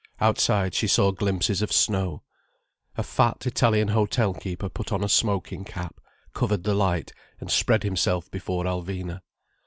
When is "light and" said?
6.73-7.51